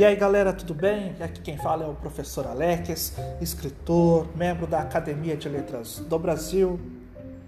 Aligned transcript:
E 0.00 0.04
aí 0.04 0.16
galera, 0.16 0.50
tudo 0.50 0.72
bem? 0.72 1.14
Aqui 1.20 1.42
quem 1.42 1.58
fala 1.58 1.84
é 1.84 1.86
o 1.86 1.92
professor 1.92 2.46
Alex, 2.46 3.14
escritor, 3.38 4.34
membro 4.34 4.66
da 4.66 4.80
Academia 4.80 5.36
de 5.36 5.46
Letras 5.46 5.98
do 5.98 6.18
Brasil, 6.18 6.80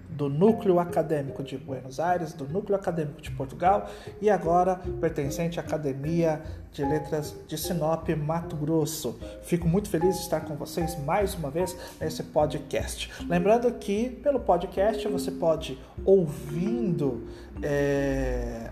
do 0.07 0.29
Núcleo 0.29 0.77
Acadêmico 0.77 1.41
de 1.41 1.57
Buenos 1.57 1.99
Aires, 1.99 2.31
do 2.31 2.47
Núcleo 2.47 2.75
Acadêmico 2.75 3.19
de 3.23 3.31
Portugal 3.31 3.89
e 4.21 4.29
agora 4.29 4.79
pertencente 5.01 5.59
à 5.59 5.63
Academia 5.63 6.43
de 6.71 6.85
Letras 6.85 7.35
de 7.47 7.57
Sinop, 7.57 8.07
Mato 8.09 8.55
Grosso. 8.55 9.19
Fico 9.41 9.67
muito 9.67 9.89
feliz 9.89 10.17
de 10.17 10.21
estar 10.21 10.41
com 10.41 10.55
vocês 10.55 10.95
mais 11.03 11.33
uma 11.33 11.49
vez 11.49 11.75
nesse 11.99 12.21
podcast. 12.21 13.11
Lembrando 13.27 13.71
que 13.79 14.11
pelo 14.21 14.39
podcast 14.39 15.07
você 15.07 15.31
pode 15.31 15.81
ouvindo 16.05 17.27
é, 17.63 18.69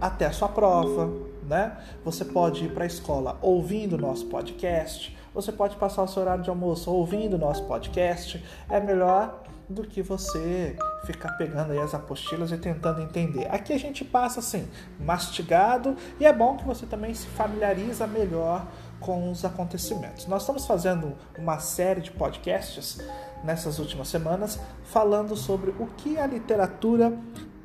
até 0.00 0.26
a 0.26 0.32
sua 0.32 0.48
prova 0.48 1.29
né? 1.42 1.76
Você 2.04 2.24
pode 2.24 2.64
ir 2.64 2.72
para 2.72 2.84
a 2.84 2.86
escola 2.86 3.38
ouvindo 3.42 3.98
nosso 3.98 4.26
podcast, 4.26 5.16
você 5.32 5.52
pode 5.52 5.76
passar 5.76 6.02
o 6.02 6.08
seu 6.08 6.22
horário 6.22 6.42
de 6.42 6.50
almoço 6.50 6.90
ouvindo 6.90 7.38
nosso 7.38 7.64
podcast. 7.64 8.44
É 8.68 8.80
melhor 8.80 9.44
do 9.68 9.84
que 9.84 10.02
você 10.02 10.76
ficar 11.04 11.30
pegando 11.34 11.72
aí 11.72 11.78
as 11.78 11.94
apostilas 11.94 12.50
e 12.50 12.58
tentando 12.58 13.00
entender. 13.00 13.46
Aqui 13.48 13.72
a 13.72 13.78
gente 13.78 14.04
passa 14.04 14.40
assim, 14.40 14.68
mastigado, 14.98 15.96
e 16.18 16.26
é 16.26 16.32
bom 16.32 16.56
que 16.56 16.64
você 16.64 16.84
também 16.84 17.14
se 17.14 17.28
familiariza 17.28 18.06
melhor 18.08 18.66
com 18.98 19.30
os 19.30 19.44
acontecimentos. 19.44 20.26
Nós 20.26 20.42
estamos 20.42 20.66
fazendo 20.66 21.16
uma 21.38 21.60
série 21.60 22.00
de 22.00 22.10
podcasts 22.10 23.00
nessas 23.44 23.78
últimas 23.78 24.08
semanas 24.08 24.58
falando 24.82 25.36
sobre 25.36 25.70
o 25.78 25.86
que 25.96 26.18
a 26.18 26.26
literatura 26.26 27.16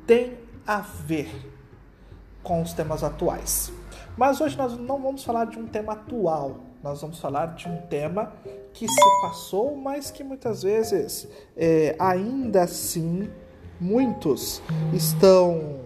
tem 0.06 0.38
a 0.64 0.80
ver 0.80 1.55
com 2.46 2.62
os 2.62 2.72
temas 2.72 3.02
atuais. 3.02 3.72
Mas 4.16 4.40
hoje 4.40 4.56
nós 4.56 4.78
não 4.78 5.02
vamos 5.02 5.24
falar 5.24 5.46
de 5.46 5.58
um 5.58 5.66
tema 5.66 5.94
atual, 5.94 6.58
nós 6.82 7.00
vamos 7.00 7.18
falar 7.18 7.54
de 7.56 7.68
um 7.68 7.76
tema 7.88 8.32
que 8.72 8.86
se 8.86 9.20
passou, 9.20 9.76
mas 9.76 10.12
que 10.12 10.22
muitas 10.22 10.62
vezes 10.62 11.28
é, 11.56 11.96
ainda 11.98 12.62
assim 12.62 13.28
muitos 13.80 14.62
estão 14.92 15.80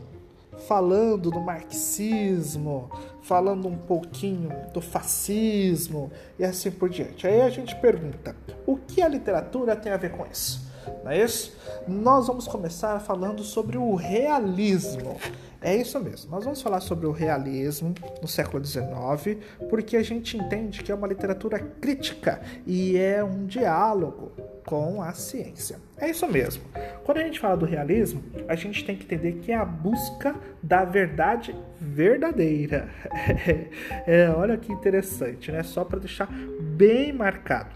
falando 0.69 1.31
do 1.31 1.41
marxismo, 1.41 2.91
falando 3.23 3.67
um 3.67 3.77
pouquinho 3.77 4.51
do 4.75 4.83
fascismo 4.83 6.13
e 6.39 6.45
assim 6.45 6.71
por 6.71 6.91
diante. 6.91 7.27
Aí 7.27 7.41
a 7.41 7.49
gente 7.49 7.75
pergunta: 7.77 8.37
o 8.67 8.77
que 8.77 9.01
a 9.01 9.09
literatura 9.09 9.75
tem 9.75 9.91
a 9.91 9.97
ver 9.97 10.13
com 10.13 10.27
isso? 10.27 10.70
Não 11.05 11.11
é 11.11 11.23
isso? 11.23 11.57
Nós 11.87 12.27
vamos 12.27 12.47
começar 12.47 12.99
falando 13.01 13.43
sobre 13.43 13.77
o 13.79 13.95
realismo. 13.95 15.19
É 15.63 15.77
isso 15.77 16.01
mesmo. 16.01 16.31
Nós 16.31 16.45
vamos 16.45 16.63
falar 16.63 16.81
sobre 16.81 17.07
o 17.07 17.13
realismo 17.13 17.95
no 18.23 18.27
século 18.27 18.65
XIX, 18.65 19.39
porque 19.69 19.97
a 19.97 20.03
gente 20.03 20.37
entende 20.37 20.83
que 20.83 20.91
é 20.91 20.95
uma 20.95 21.07
literatura 21.07 21.59
crítica 21.59 22.41
e 22.67 22.97
é 22.97 23.23
um 23.23 23.45
diálogo 23.45 24.33
com 24.65 25.03
a 25.03 25.13
ciência. 25.13 25.79
É 25.99 26.09
isso 26.09 26.27
mesmo. 26.27 26.63
Quando 27.05 27.19
a 27.19 27.25
gente 27.25 27.39
fala 27.39 27.57
do 27.57 27.67
realismo, 27.67 28.23
a 28.49 28.55
gente 28.55 28.85
tem 28.85 28.97
que 28.97 29.05
entender 29.05 29.33
que 29.33 29.53
é 29.53 29.57
a 29.57 29.65
busca 29.65 30.35
da 30.63 30.85
verdade 30.85 31.55
verdadeira. 31.81 32.89
É, 34.07 34.29
olha 34.31 34.57
que 34.57 34.73
interessante, 34.73 35.53
né? 35.53 35.63
Só 35.63 35.85
para 35.85 35.99
deixar 35.99 36.29
bem 36.61 37.13
marcado. 37.13 37.71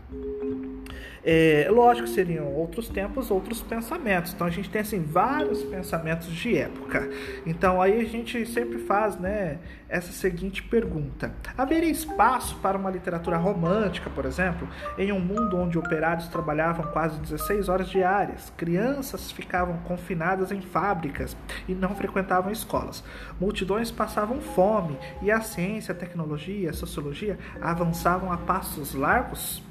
É, 1.27 1.67
lógico 1.71 2.07
seriam 2.07 2.53
outros 2.53 2.89
tempos, 2.89 3.31
outros 3.31 3.63
pensamentos. 3.63 4.35
Então 4.35 4.47
a 4.47 4.51
gente 4.51 4.69
tem 4.69 4.83
assim 4.83 5.03
vários 5.03 5.63
pensamentos 5.63 6.29
de 6.29 6.59
época. 6.59 7.09
Então 7.47 7.81
aí 7.81 7.99
a 8.01 8.05
gente 8.05 8.45
sempre 8.45 8.79
faz, 8.79 9.19
né, 9.19 9.59
essa 9.89 10.13
seguinte 10.13 10.63
pergunta: 10.63 11.33
haveria 11.57 11.91
espaço 11.91 12.57
para 12.57 12.77
uma 12.77 12.91
literatura 12.91 13.39
romântica, 13.39 14.11
por 14.11 14.27
exemplo, 14.27 14.69
em 14.99 15.13
um 15.13 15.21
mundo 15.21 15.57
onde 15.57 15.79
operários 15.79 16.29
trabalhavam 16.29 16.93
quase 16.93 17.19
16 17.21 17.71
horas 17.71 17.89
diárias, 17.89 18.53
crianças 18.57 19.33
ficavam 19.33 19.79
confinadas 19.79 20.53
em 20.53 20.61
fábricas 20.61 21.35
e 21.67 21.75
não 21.75 21.95
frequentavam 21.95 22.53
escolas, 22.53 23.03
multidões 23.41 23.91
passavam 23.91 24.41
fome 24.41 24.99
e 25.23 25.31
a 25.31 25.41
ciência, 25.41 25.93
a 25.93 25.97
tecnologia, 25.97 26.69
a 26.69 26.75
sociologia 26.75 27.39
avançavam 27.63 28.31
a 28.31 28.37
passos 28.37 28.95
largos? 28.95 29.63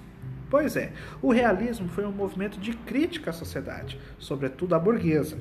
Pois 0.54 0.76
é, 0.76 0.92
o 1.20 1.32
realismo 1.32 1.90
foi 1.90 2.06
um 2.06 2.12
movimento 2.12 2.60
de 2.60 2.74
crítica 2.74 3.32
à 3.32 3.34
sociedade, 3.34 4.00
sobretudo 4.20 4.76
à 4.76 4.80
burguesa. 4.80 5.36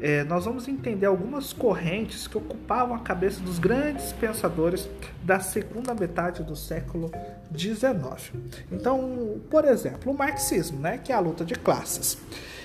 É, 0.00 0.24
nós 0.24 0.44
vamos 0.44 0.66
entender 0.66 1.06
algumas 1.06 1.52
correntes 1.52 2.26
que 2.26 2.36
ocupavam 2.36 2.96
a 2.96 2.98
cabeça 2.98 3.40
dos 3.40 3.60
grandes 3.60 4.12
pensadores 4.14 4.90
da 5.22 5.38
segunda 5.38 5.94
metade 5.94 6.42
do 6.42 6.56
século 6.56 7.12
XIX. 7.56 8.32
Então, 8.72 9.40
por 9.48 9.64
exemplo, 9.64 10.10
o 10.12 10.18
marxismo, 10.18 10.80
né, 10.80 10.98
que 10.98 11.12
é 11.12 11.14
a 11.14 11.20
luta 11.20 11.44
de 11.44 11.54
classes. 11.54 12.18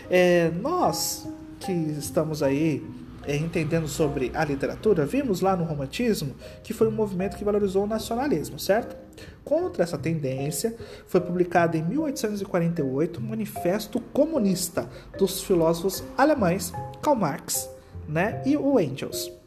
É, 0.10 0.50
nós 0.50 1.32
que 1.60 1.72
estamos 1.72 2.42
aí 2.42 2.84
é, 3.30 3.36
entendendo 3.36 3.88
sobre 3.88 4.32
a 4.34 4.44
literatura, 4.44 5.06
vimos 5.06 5.40
lá 5.40 5.56
no 5.56 5.64
romantismo 5.64 6.36
que 6.64 6.74
foi 6.74 6.88
um 6.88 6.92
movimento 6.92 7.38
que 7.38 7.44
valorizou 7.44 7.84
o 7.84 7.88
nacionalismo, 7.88 8.58
certo? 8.58 8.98
Contra 9.46 9.84
essa 9.84 10.00
tendência, 10.00 10.76
foi 11.06 11.22
publicado 11.22 11.78
em 11.78 11.84
1848 11.84 13.20
o 13.20 13.22
Manifesto 13.22 14.00
Comunista 14.00 14.90
dos 15.18 15.44
filósofos 15.44 16.04
alemães 16.18 16.74
Karl 17.04 17.16
Marx 17.16 17.70
né, 18.08 18.42
e 18.48 18.58
o 18.58 18.80
Engels 18.80 19.39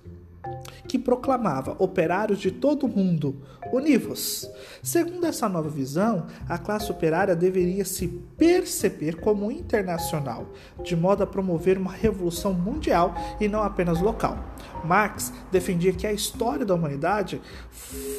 que 0.92 0.98
proclamava 0.98 1.74
operários 1.78 2.38
de 2.38 2.50
todo 2.50 2.84
o 2.84 2.88
mundo, 2.88 3.34
univos. 3.72 4.46
Segundo 4.82 5.24
essa 5.24 5.48
nova 5.48 5.70
visão, 5.70 6.26
a 6.46 6.58
classe 6.58 6.92
operária 6.92 7.34
deveria 7.34 7.82
se 7.82 8.08
perceber 8.36 9.18
como 9.18 9.50
internacional, 9.50 10.52
de 10.84 10.94
modo 10.94 11.22
a 11.22 11.26
promover 11.26 11.78
uma 11.78 11.90
revolução 11.90 12.52
mundial 12.52 13.14
e 13.40 13.48
não 13.48 13.62
apenas 13.62 14.02
local. 14.02 14.36
Marx 14.84 15.32
defendia 15.50 15.94
que 15.94 16.06
a 16.06 16.12
história 16.12 16.66
da 16.66 16.74
humanidade 16.74 17.40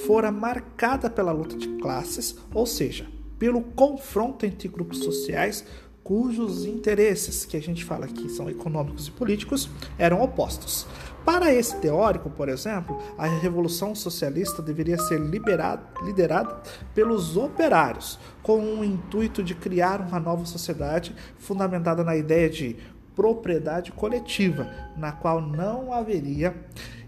fora 0.07 0.31
marcada 0.31 1.11
pela 1.11 1.31
luta 1.31 1.55
de 1.55 1.67
classes, 1.77 2.35
ou 2.55 2.65
seja, 2.65 3.05
pelo 3.37 3.61
confronto 3.61 4.47
entre 4.47 4.67
grupos 4.67 4.97
sociais 4.97 5.63
cujos 6.03 6.65
interesses, 6.65 7.45
que 7.45 7.55
a 7.55 7.61
gente 7.61 7.83
fala 7.85 8.05
aqui 8.05 8.27
são 8.27 8.49
econômicos 8.49 9.07
e 9.07 9.11
políticos, 9.11 9.69
eram 9.97 10.21
opostos. 10.21 10.85
Para 11.25 11.53
esse 11.53 11.77
teórico, 11.77 12.29
por 12.29 12.49
exemplo, 12.49 13.01
a 13.17 13.25
revolução 13.25 13.95
socialista 13.95 14.61
deveria 14.61 14.97
ser 14.97 15.19
liberada, 15.19 15.81
liderada 16.03 16.61
pelos 16.93 17.37
operários, 17.37 18.19
com 18.41 18.59
o 18.59 18.83
intuito 18.83 19.41
de 19.41 19.55
criar 19.55 20.01
uma 20.01 20.19
nova 20.19 20.45
sociedade 20.45 21.15
fundamentada 21.37 22.03
na 22.03 22.15
ideia 22.15 22.49
de 22.49 22.75
propriedade 23.15 23.91
coletiva, 23.91 24.67
na 24.97 25.11
qual 25.13 25.39
não 25.39 25.93
haveria 25.93 26.53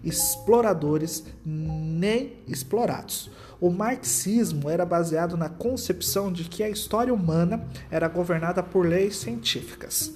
exploradores 0.03 1.25
nem 1.43 2.37
explorados. 2.47 3.29
O 3.59 3.69
marxismo 3.69 4.69
era 4.69 4.85
baseado 4.85 5.35
na 5.35 5.49
concepção 5.49 6.31
de 6.31 6.45
que 6.45 6.63
a 6.63 6.69
história 6.69 7.13
humana 7.13 7.67
era 7.89 8.07
governada 8.07 8.61
por 8.61 8.85
leis 8.85 9.17
científicas. 9.17 10.13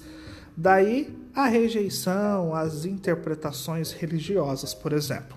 Daí 0.62 1.08
a 1.34 1.46
rejeição 1.46 2.54
às 2.54 2.84
interpretações 2.84 3.92
religiosas, 3.92 4.74
por 4.74 4.92
exemplo. 4.92 5.34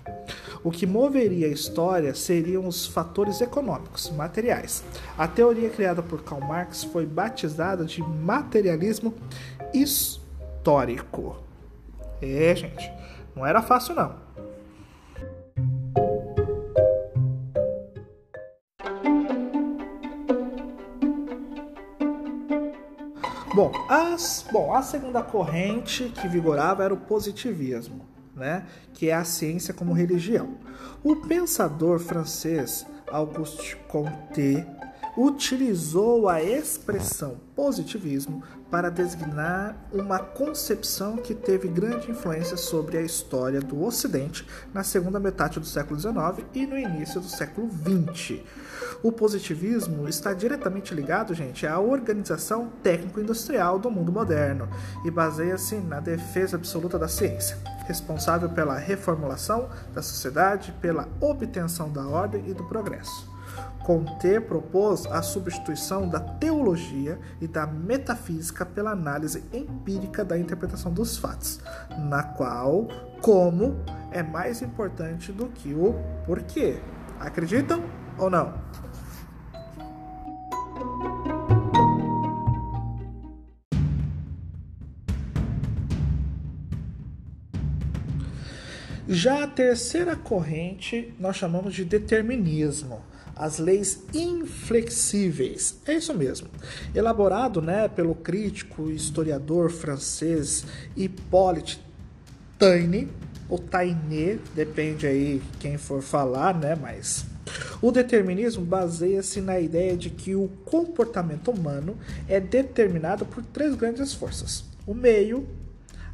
O 0.62 0.70
que 0.70 0.84
moveria 0.86 1.46
a 1.46 1.50
história 1.50 2.14
seriam 2.14 2.68
os 2.68 2.84
fatores 2.84 3.40
econômicos, 3.40 4.10
materiais. 4.10 4.84
A 5.16 5.26
teoria 5.26 5.70
criada 5.70 6.02
por 6.02 6.22
Karl 6.22 6.42
Marx 6.46 6.84
foi 6.84 7.06
batizada 7.06 7.86
de 7.86 8.02
materialismo 8.02 9.14
histórico. 9.72 11.38
É, 12.20 12.54
gente, 12.54 12.92
não 13.34 13.46
era 13.46 13.62
fácil 13.62 13.94
não. 13.94 14.23
Bom, 23.54 23.70
as, 23.88 24.44
bom, 24.50 24.74
a 24.74 24.82
segunda 24.82 25.22
corrente 25.22 26.12
que 26.20 26.26
vigorava 26.26 26.82
era 26.82 26.92
o 26.92 26.96
positivismo, 26.96 28.04
né? 28.34 28.66
que 28.92 29.10
é 29.10 29.14
a 29.14 29.22
ciência 29.22 29.72
como 29.72 29.92
religião. 29.92 30.56
O 31.04 31.14
pensador 31.14 32.00
francês 32.00 32.84
Auguste 33.12 33.76
Comte 33.86 34.66
utilizou 35.16 36.28
a 36.28 36.42
expressão 36.42 37.36
positivismo 37.54 38.42
para 38.70 38.90
designar 38.90 39.76
uma 39.92 40.18
concepção 40.18 41.16
que 41.16 41.34
teve 41.34 41.68
grande 41.68 42.10
influência 42.10 42.56
sobre 42.56 42.98
a 42.98 43.02
história 43.02 43.60
do 43.60 43.84
Ocidente 43.84 44.44
na 44.72 44.82
segunda 44.82 45.20
metade 45.20 45.60
do 45.60 45.66
século 45.66 45.98
XIX 45.98 46.44
e 46.52 46.66
no 46.66 46.76
início 46.76 47.20
do 47.20 47.28
século 47.28 47.70
XX. 47.70 48.40
O 49.02 49.12
positivismo 49.12 50.08
está 50.08 50.32
diretamente 50.32 50.92
ligado, 50.94 51.34
gente, 51.34 51.66
à 51.66 51.78
organização 51.78 52.72
técnico-industrial 52.82 53.78
do 53.78 53.90
mundo 53.90 54.10
moderno 54.10 54.68
e 55.04 55.10
baseia-se 55.10 55.76
na 55.76 56.00
defesa 56.00 56.56
absoluta 56.56 56.98
da 56.98 57.06
ciência, 57.06 57.56
responsável 57.86 58.48
pela 58.48 58.76
reformulação 58.76 59.68
da 59.94 60.02
sociedade, 60.02 60.74
pela 60.80 61.08
obtenção 61.20 61.92
da 61.92 62.04
ordem 62.06 62.48
e 62.48 62.54
do 62.54 62.64
progresso. 62.64 63.33
Comte 63.84 64.40
propôs 64.40 65.04
a 65.06 65.20
substituição 65.20 66.08
da 66.08 66.18
teologia 66.18 67.18
e 67.38 67.46
da 67.46 67.66
metafísica 67.66 68.64
pela 68.64 68.92
análise 68.92 69.44
empírica 69.52 70.24
da 70.24 70.38
interpretação 70.38 70.90
dos 70.90 71.18
fatos, 71.18 71.60
na 71.98 72.22
qual 72.22 72.88
como 73.20 73.76
é 74.10 74.22
mais 74.22 74.62
importante 74.62 75.32
do 75.32 75.48
que 75.48 75.74
o 75.74 75.94
porquê. 76.24 76.80
Acreditam 77.20 77.82
ou 78.18 78.30
não? 78.30 78.54
Já 89.06 89.44
a 89.44 89.46
terceira 89.46 90.16
corrente 90.16 91.14
nós 91.20 91.36
chamamos 91.36 91.74
de 91.74 91.84
determinismo 91.84 93.02
as 93.36 93.58
leis 93.58 94.02
inflexíveis. 94.12 95.76
É 95.86 95.94
isso 95.94 96.14
mesmo. 96.14 96.48
Elaborado 96.94 97.60
né, 97.60 97.88
pelo 97.88 98.14
crítico 98.14 98.90
e 98.90 98.94
historiador 98.94 99.70
francês 99.70 100.64
Hippolyte 100.96 101.80
Taine, 102.58 103.08
ou 103.48 103.58
Taine, 103.58 104.40
depende 104.54 105.06
aí 105.06 105.42
quem 105.58 105.76
for 105.76 106.02
falar, 106.02 106.54
né, 106.54 106.74
mas 106.74 107.26
o 107.82 107.90
determinismo 107.90 108.64
baseia-se 108.64 109.40
na 109.40 109.60
ideia 109.60 109.96
de 109.96 110.08
que 110.08 110.34
o 110.34 110.48
comportamento 110.64 111.50
humano 111.50 111.96
é 112.28 112.40
determinado 112.40 113.26
por 113.26 113.44
três 113.44 113.74
grandes 113.74 114.14
forças: 114.14 114.64
o 114.86 114.94
meio, 114.94 115.46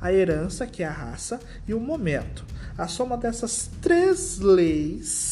a 0.00 0.12
herança, 0.12 0.66
que 0.66 0.82
é 0.82 0.86
a 0.86 0.92
raça, 0.92 1.38
e 1.68 1.74
o 1.74 1.80
momento. 1.80 2.44
A 2.76 2.88
soma 2.88 3.16
dessas 3.16 3.70
três 3.80 4.38
leis 4.38 5.29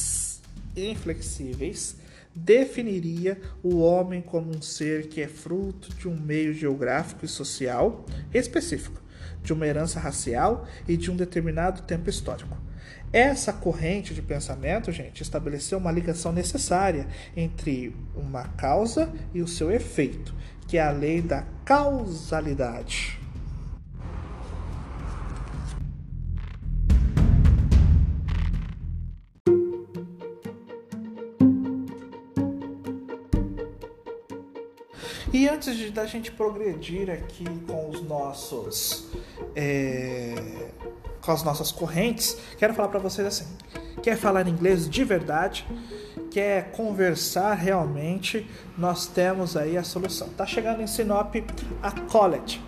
inflexíveis, 0.86 1.96
definiria 2.34 3.40
o 3.62 3.78
homem 3.78 4.22
como 4.22 4.50
um 4.56 4.62
ser 4.62 5.08
que 5.08 5.20
é 5.20 5.28
fruto 5.28 5.92
de 5.94 6.08
um 6.08 6.16
meio 6.16 6.54
geográfico 6.54 7.24
e 7.24 7.28
social 7.28 8.04
específico, 8.32 9.02
de 9.42 9.52
uma 9.52 9.66
herança 9.66 9.98
racial 9.98 10.66
e 10.86 10.96
de 10.96 11.10
um 11.10 11.16
determinado 11.16 11.82
tempo 11.82 12.08
histórico. 12.08 12.56
Essa 13.12 13.52
corrente 13.52 14.12
de 14.12 14.20
pensamento, 14.20 14.92
gente, 14.92 15.22
estabeleceu 15.22 15.78
uma 15.78 15.90
ligação 15.90 16.30
necessária 16.30 17.08
entre 17.34 17.96
uma 18.14 18.44
causa 18.48 19.10
e 19.32 19.40
o 19.40 19.48
seu 19.48 19.70
efeito, 19.70 20.34
que 20.66 20.76
é 20.76 20.82
a 20.82 20.90
lei 20.90 21.22
da 21.22 21.44
causalidade. 21.64 23.18
E 35.38 35.48
antes 35.48 35.76
de 35.76 35.92
da 35.92 36.04
gente 36.04 36.32
progredir 36.32 37.08
aqui 37.08 37.44
com 37.64 37.90
os 37.90 38.02
nossos 38.02 39.06
é, 39.54 40.34
com 41.20 41.30
as 41.30 41.44
nossas 41.44 41.70
correntes, 41.70 42.36
quero 42.58 42.74
falar 42.74 42.88
para 42.88 42.98
vocês 42.98 43.24
assim: 43.24 43.46
quer 44.02 44.16
falar 44.16 44.48
inglês 44.48 44.90
de 44.90 45.04
verdade, 45.04 45.64
quer 46.32 46.72
conversar 46.72 47.54
realmente, 47.54 48.50
nós 48.76 49.06
temos 49.06 49.56
aí 49.56 49.76
a 49.76 49.84
solução. 49.84 50.28
Tá 50.30 50.44
chegando 50.44 50.82
em 50.82 50.88
Sinop 50.88 51.32
a 51.80 51.92
College. 51.92 52.60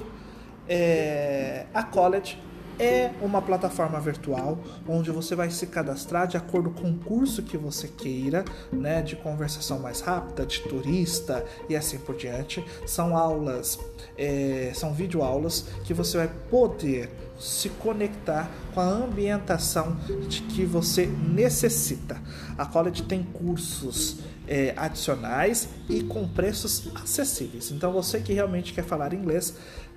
É, 0.69 1.67
a 1.75 1.83
College 1.83 2.39
é 2.81 3.13
uma 3.21 3.43
plataforma 3.43 4.01
virtual 4.01 4.59
onde 4.89 5.11
você 5.11 5.35
vai 5.35 5.51
se 5.51 5.67
cadastrar 5.67 6.27
de 6.27 6.39
acordo 6.39 6.71
com 6.71 6.91
o 6.91 6.97
curso 6.97 7.43
que 7.43 7.59
você 7.59 7.87
queira, 7.87 8.43
né, 8.73 9.03
de 9.03 9.17
conversação 9.17 9.79
mais 9.79 10.01
rápida, 10.01 10.47
de 10.47 10.61
turista 10.63 11.45
e 11.69 11.77
assim 11.77 11.99
por 11.99 12.17
diante. 12.17 12.65
São 12.87 13.15
aulas, 13.15 13.79
é, 14.17 14.73
são 14.75 14.95
videoaulas 14.95 15.67
que 15.85 15.93
você 15.93 16.17
vai 16.17 16.31
poder 16.49 17.11
se 17.39 17.69
conectar 17.69 18.51
com 18.75 18.81
a 18.81 18.85
ambientação 18.85 19.97
de 20.29 20.43
que 20.43 20.65
você 20.65 21.07
necessita. 21.07 22.21
A 22.57 22.67
College 22.67 23.03
tem 23.03 23.23
cursos 23.23 24.19
é, 24.51 24.75
adicionais 24.77 25.69
e 25.89 26.03
com 26.03 26.27
preços 26.27 26.91
acessíveis. 26.97 27.71
Então 27.71 27.93
você 27.93 28.21
que 28.21 28.33
realmente 28.33 28.73
quer 28.73 28.85
falar 28.85 29.15
inglês, 29.15 29.55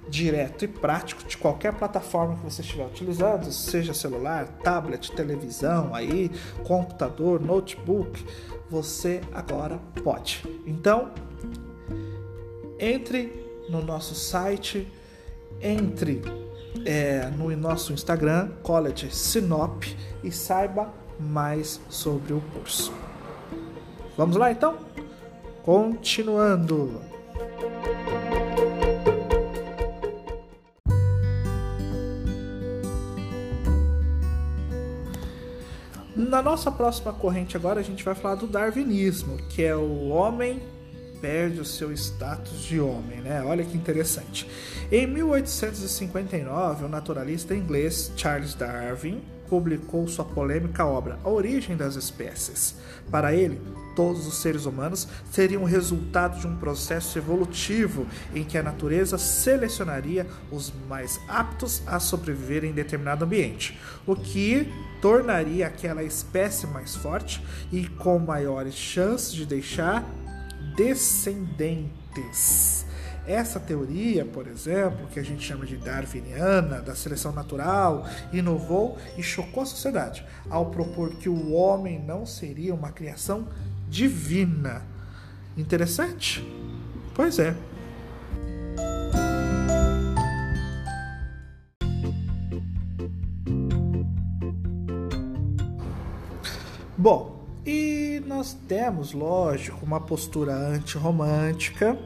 direto 0.10 0.66
e 0.66 0.68
prático 0.68 1.24
de 1.24 1.38
qualquer 1.38 1.74
plataforma 1.74 2.36
que 2.36 2.44
você 2.44 2.62
estiver 2.62 2.86
utilizando, 2.86 3.52
seja 3.52 3.94
celular, 3.94 4.48
tablet, 4.64 5.12
televisão, 5.12 5.94
aí, 5.94 6.30
computador, 6.64 7.40
notebook, 7.42 8.26
você 8.70 9.22
agora 9.34 9.80
pode. 10.04 10.44
Então, 10.66 11.12
entre 12.80 13.32
no 13.70 13.82
nosso 13.82 14.14
site, 14.14 14.88
entre 15.62 16.22
é, 16.86 17.30
no 17.38 17.56
nosso 17.56 17.94
Instagram, 17.94 18.50
College 18.62 19.10
Sinop, 19.12 19.84
e 20.24 20.32
saiba 20.32 20.94
mais 21.20 21.80
sobre 21.90 22.34
o 22.34 22.42
curso. 22.54 22.94
Vamos 24.18 24.36
lá 24.36 24.52
então? 24.52 24.78
Continuando. 25.64 27.02
Na 36.34 36.42
nossa 36.42 36.72
próxima 36.72 37.14
corrente 37.14 37.56
agora 37.56 37.80
a 37.80 37.84
gente 37.84 38.04
vai 38.04 38.16
falar 38.16 38.34
do 38.34 38.48
darwinismo, 38.48 39.38
que 39.50 39.62
é 39.64 39.76
o 39.76 40.08
homem 40.08 40.60
perde 41.22 41.60
o 41.60 41.64
seu 41.64 41.94
status 41.94 42.64
de 42.64 42.80
homem, 42.80 43.22
né? 43.22 43.44
Olha 43.44 43.64
que 43.64 43.78
interessante. 43.78 44.50
Em 44.92 45.06
1859, 45.06 46.86
o 46.86 46.90
naturalista 46.90 47.54
inglês 47.54 48.12
Charles 48.18 48.56
Darwin 48.56 49.22
publicou 49.54 50.08
sua 50.08 50.26
polêmica 50.26 50.84
obra 50.84 51.20
A 51.24 51.30
Origem 51.30 51.78
das 51.78 51.96
Espécies. 51.96 52.76
Para 53.12 53.36
ele, 53.36 53.62
todos 53.96 54.26
os 54.26 54.42
seres 54.42 54.66
humanos 54.66 55.08
seriam 55.32 55.62
o 55.62 55.68
resultado 55.68 56.40
de 56.40 56.48
um 56.48 56.56
processo 56.56 57.20
evolutivo 57.20 58.08
em 58.34 58.44
que 58.44 58.58
a 58.58 58.64
natureza 58.64 59.20
selecionaria 59.20 60.26
os 60.52 60.74
mais 60.90 61.20
aptos 61.28 61.84
a 61.86 62.00
sobreviver 62.00 62.66
em 62.66 62.72
determinado 62.72 63.26
ambiente, 63.26 63.80
o 64.08 64.16
que 64.16 64.74
tornaria 65.00 65.68
aquela 65.68 66.02
espécie 66.02 66.66
mais 66.66 66.96
forte 66.96 67.40
e 67.72 67.88
com 67.88 68.18
maiores 68.18 68.74
chances 68.74 69.32
de 69.32 69.46
deixar 69.46 70.04
descendentes. 70.76 72.88
Essa 73.26 73.58
teoria, 73.58 74.26
por 74.26 74.48
exemplo, 74.48 75.08
que 75.08 75.20
a 75.20 75.24
gente 75.24 75.42
chama 75.42 75.66
de 75.66 75.78
darwiniana, 75.78 76.82
da 76.82 76.94
seleção 76.94 77.32
natural, 77.32 78.06
inovou 78.34 78.98
e 79.18 79.24
chocou 79.24 79.64
a 79.64 79.66
sociedade 79.66 80.26
ao 80.50 80.66
propor 80.66 81.12
que 81.16 81.30
o 81.30 81.54
homem 81.54 82.04
não 82.04 82.26
seria 82.26 82.74
uma 82.76 82.92
criação 82.92 83.48
divina. 83.90 84.82
Interessante? 85.56 86.46
Pois 87.16 87.40
é. 87.40 87.56
Bom, 96.98 97.46
e 97.66 98.22
nós 98.26 98.54
temos, 98.68 99.14
lógico, 99.14 99.86
uma 99.86 100.00
postura 100.00 100.54
antirromântica, 100.54 101.98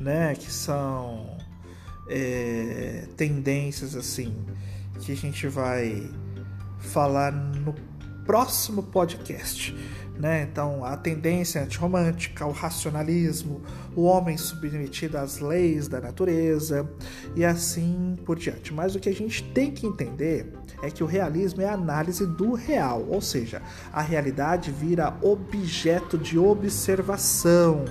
né? 0.00 0.34
Que 0.34 0.52
são 0.52 1.36
é, 2.08 3.06
tendências 3.16 3.96
assim 3.96 4.34
que 5.00 5.12
a 5.12 5.16
gente 5.16 5.46
vai 5.48 6.10
falar 6.78 7.32
no 7.32 7.74
próximo 8.24 8.82
podcast. 8.82 9.74
Né? 10.16 10.46
Então, 10.50 10.84
a 10.84 10.96
tendência 10.96 11.62
antirromântica, 11.62 12.46
o 12.46 12.52
racionalismo, 12.52 13.62
o 13.96 14.04
homem 14.04 14.36
submetido 14.36 15.18
às 15.18 15.40
leis 15.40 15.88
da 15.88 16.00
natureza 16.00 16.88
e 17.34 17.44
assim 17.44 18.16
por 18.24 18.38
diante. 18.38 18.72
Mas 18.72 18.94
o 18.94 19.00
que 19.00 19.08
a 19.08 19.14
gente 19.14 19.42
tem 19.52 19.72
que 19.72 19.86
entender 19.86 20.52
é 20.82 20.90
que 20.90 21.02
o 21.02 21.06
realismo 21.06 21.62
é 21.62 21.68
a 21.68 21.72
análise 21.72 22.24
do 22.26 22.54
real, 22.54 23.04
ou 23.08 23.20
seja, 23.20 23.60
a 23.92 24.02
realidade 24.02 24.70
vira 24.70 25.16
objeto 25.20 26.16
de 26.16 26.38
observação. 26.38 27.84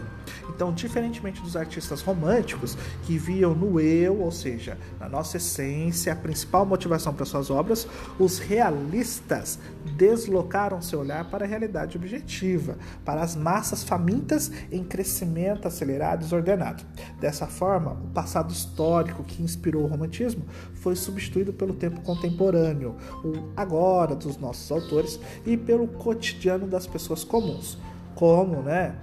Então, 0.49 0.73
diferentemente 0.73 1.41
dos 1.41 1.55
artistas 1.55 2.01
românticos 2.01 2.77
que 3.03 3.17
viam 3.17 3.53
no 3.53 3.79
eu, 3.79 4.21
ou 4.21 4.31
seja, 4.31 4.77
na 4.99 5.07
nossa 5.07 5.37
essência, 5.37 6.13
a 6.13 6.15
principal 6.15 6.65
motivação 6.65 7.13
para 7.13 7.25
suas 7.25 7.49
obras, 7.49 7.87
os 8.19 8.39
realistas 8.39 9.59
deslocaram 9.97 10.81
seu 10.81 10.99
olhar 10.99 11.29
para 11.29 11.45
a 11.45 11.47
realidade 11.47 11.97
objetiva, 11.97 12.77
para 13.03 13.21
as 13.21 13.35
massas 13.35 13.83
famintas 13.83 14.51
em 14.71 14.83
crescimento 14.83 15.67
acelerado 15.67 16.21
e 16.21 16.23
desordenado. 16.23 16.83
Dessa 17.19 17.47
forma, 17.47 17.91
o 17.91 18.09
passado 18.09 18.51
histórico 18.51 19.23
que 19.23 19.41
inspirou 19.41 19.83
o 19.83 19.87
romantismo 19.87 20.43
foi 20.75 20.95
substituído 20.95 21.53
pelo 21.53 21.73
tempo 21.73 22.01
contemporâneo, 22.01 22.95
o 23.23 23.49
agora 23.55 24.15
dos 24.15 24.37
nossos 24.37 24.71
autores 24.71 25.19
e 25.45 25.57
pelo 25.57 25.87
cotidiano 25.87 26.67
das 26.67 26.87
pessoas 26.87 27.23
comuns, 27.23 27.77
como, 28.15 28.61
né, 28.61 28.95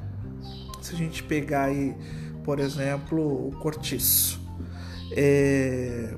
se 0.87 0.94
a 0.94 0.99
gente 0.99 1.22
pegar 1.22 1.64
aí, 1.64 1.94
por 2.44 2.58
exemplo, 2.58 3.49
o 3.49 3.52
cortiço. 3.52 4.40
É, 5.12 6.14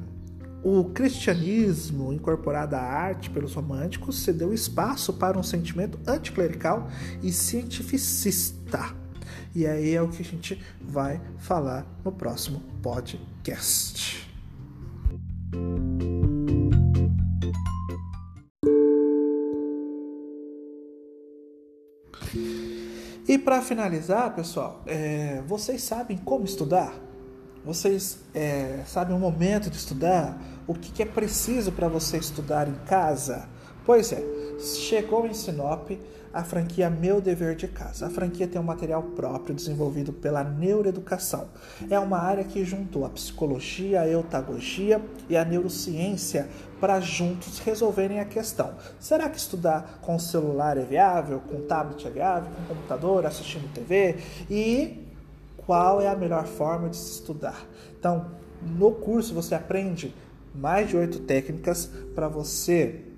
o 0.62 0.84
cristianismo 0.84 2.12
incorporado 2.12 2.76
à 2.76 2.80
arte 2.80 3.28
pelos 3.30 3.54
românticos 3.54 4.22
cedeu 4.22 4.54
espaço 4.54 5.12
para 5.12 5.38
um 5.38 5.42
sentimento 5.42 5.98
anticlerical 6.06 6.88
e 7.22 7.32
cientificista. 7.32 8.94
E 9.54 9.66
aí 9.66 9.94
é 9.94 10.00
o 10.00 10.08
que 10.08 10.22
a 10.22 10.24
gente 10.24 10.62
vai 10.80 11.20
falar 11.38 11.86
no 12.04 12.12
próximo 12.12 12.60
podcast. 12.80 14.26
E 23.32 23.38
para 23.38 23.62
finalizar, 23.62 24.34
pessoal, 24.34 24.82
é, 24.84 25.40
vocês 25.46 25.82
sabem 25.82 26.18
como 26.18 26.44
estudar? 26.44 26.92
Vocês 27.64 28.18
é, 28.34 28.82
sabem 28.84 29.16
o 29.16 29.18
momento 29.18 29.70
de 29.70 29.76
estudar? 29.78 30.38
O 30.66 30.74
que, 30.74 30.92
que 30.92 31.02
é 31.02 31.06
preciso 31.06 31.72
para 31.72 31.88
você 31.88 32.18
estudar 32.18 32.68
em 32.68 32.74
casa? 32.84 33.48
Pois 33.86 34.12
é, 34.12 34.22
chegou 34.60 35.26
em 35.26 35.32
Sinop 35.32 35.92
a 36.32 36.42
franquia 36.42 36.88
Meu 36.88 37.20
Dever 37.20 37.54
de 37.54 37.68
Casa. 37.68 38.06
A 38.06 38.10
franquia 38.10 38.48
tem 38.48 38.60
um 38.60 38.64
material 38.64 39.02
próprio 39.02 39.54
desenvolvido 39.54 40.12
pela 40.12 40.42
neuroeducação. 40.42 41.48
É 41.90 41.98
uma 41.98 42.18
área 42.18 42.44
que 42.44 42.64
juntou 42.64 43.04
a 43.04 43.10
psicologia, 43.10 44.00
a 44.00 44.08
eutagogia 44.08 45.00
e 45.28 45.36
a 45.36 45.44
neurociência 45.44 46.48
para 46.80 47.00
juntos 47.00 47.58
resolverem 47.58 48.18
a 48.20 48.24
questão. 48.24 48.74
Será 48.98 49.28
que 49.28 49.36
estudar 49.36 49.98
com 50.00 50.18
celular 50.18 50.76
é 50.78 50.84
viável, 50.84 51.40
com 51.40 51.60
tablet 51.62 52.06
é 52.06 52.10
viável, 52.10 52.50
com 52.50 52.74
computador, 52.74 53.26
assistindo 53.26 53.72
TV? 53.72 54.16
E 54.50 55.06
qual 55.58 56.00
é 56.00 56.08
a 56.08 56.16
melhor 56.16 56.46
forma 56.46 56.88
de 56.88 56.96
se 56.96 57.12
estudar? 57.12 57.66
Então, 57.98 58.26
no 58.62 58.92
curso 58.92 59.34
você 59.34 59.54
aprende 59.54 60.14
mais 60.54 60.88
de 60.88 60.96
oito 60.96 61.20
técnicas 61.20 61.86
para 62.14 62.28
você 62.28 63.11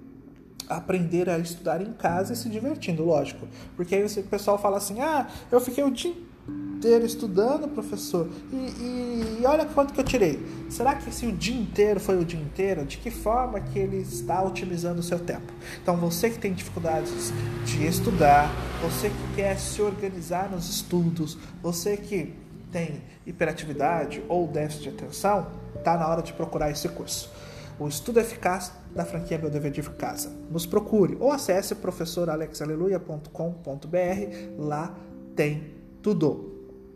aprender 0.68 1.28
a 1.28 1.38
estudar 1.38 1.80
em 1.80 1.92
casa 1.92 2.33
e 2.33 2.37
se 2.37 2.49
divertindo, 2.49 3.04
lógico. 3.04 3.47
Porque 3.76 3.94
aí 3.94 4.04
o 4.04 4.23
pessoal 4.25 4.59
fala 4.59 4.78
assim: 4.78 5.00
ah, 5.00 5.28
eu 5.50 5.61
fiquei 5.61 5.85
o 5.85 5.90
dia 5.90 6.14
inteiro 6.47 7.06
estudando, 7.06 7.66
professor, 7.68 8.28
e, 8.52 8.56
e, 8.56 9.38
e, 9.40 9.47
olha 9.47 9.64
quanto 9.64 9.94
que 9.94 10.00
eu 10.00 10.04
tirei. 10.04 10.44
Será 10.68 10.94
que 10.94 11.11
se 11.11 11.26
o 11.26 11.33
dia 11.33 11.59
inteiro 11.59 11.99
foi 11.99 12.18
o 12.18 12.25
dia 12.25 12.38
inteiro, 12.38 12.85
de 12.85 12.99
que 12.99 13.11
forma 13.11 13.59
que 13.61 13.78
ele 13.78 13.97
está 13.97 14.42
otimizando 14.42 15.00
o 15.00 15.02
seu 15.02 15.18
tempo? 15.18 15.50
Então, 15.83 15.97
você 15.97 16.28
que 16.28 16.38
tem 16.38 16.52
dificuldades 16.52 17.33
de 17.64 17.87
estudar, 17.87 18.50
você 18.83 19.09
que 19.09 19.35
quer 19.37 19.59
se 19.59 19.80
organizar 19.80 20.50
nos 20.50 20.68
estudos, 20.68 21.38
você 21.62 21.97
que 21.97 22.35
tem 22.71 23.02
hiperatividade 23.25 24.23
ou 24.28 24.47
déficit 24.47 24.83
de 24.83 24.88
atenção, 24.90 25.47
está 25.76 25.97
na 25.97 26.06
hora 26.06 26.23
de 26.23 26.35
procurar 26.35 26.71
esse 26.71 26.88
curso 26.88 27.30
o 27.78 27.88
estudo 27.88 28.20
eficaz 28.20 28.72
da 28.94 29.04
franquia 29.04 29.38
Meu 29.38 29.50
Dever 29.50 29.70
de 29.70 29.82
Casa. 29.82 30.30
Nos 30.50 30.66
procure 30.66 31.16
ou 31.20 31.30
acesse 31.32 31.74
professoralexaleluia.com.br, 31.74 34.58
lá 34.58 34.94
tem 35.34 35.74
tudo. 36.02 36.52